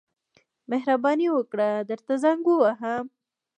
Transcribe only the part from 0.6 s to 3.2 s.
مهرباني وکړه درته زنګ ووهم.